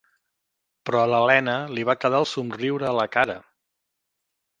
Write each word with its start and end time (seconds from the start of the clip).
Però 0.89 1.01
a 1.01 1.09
l'Helena 1.11 1.53
li 1.77 1.83
va 1.89 1.95
quedar 2.05 2.21
el 2.23 2.27
somriure 2.31 2.89
a 2.93 2.95
la 3.01 3.07
cara. 3.17 3.37